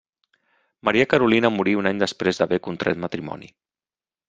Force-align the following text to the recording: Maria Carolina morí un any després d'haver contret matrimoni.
Maria 0.89 1.05
Carolina 1.11 1.51
morí 1.59 1.77
un 1.81 1.91
any 1.91 2.01
després 2.05 2.41
d'haver 2.41 2.61
contret 2.71 3.05
matrimoni. 3.07 3.55